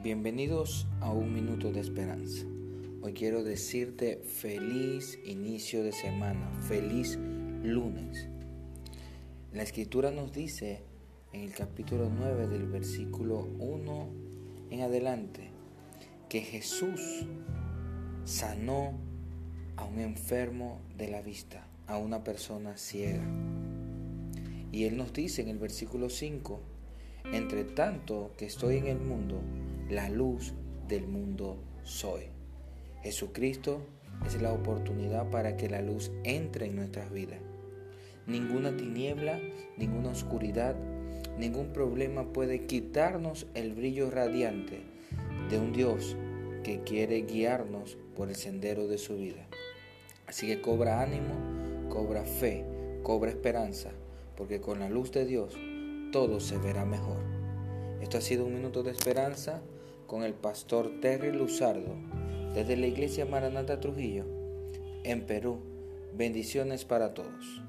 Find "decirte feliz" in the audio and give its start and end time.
3.42-5.18